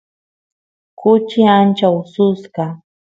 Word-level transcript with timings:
kuchi 0.99 1.39
ancha 1.59 1.87
ususqa 1.99 2.63